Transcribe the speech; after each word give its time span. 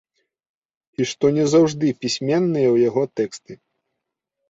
І 1.01 1.07
што 1.11 1.25
не 1.37 1.45
заўжды 1.53 1.87
пісьменныя 2.01 2.67
ў 2.75 2.91
яго 2.91 3.01
тэксты. 3.19 3.63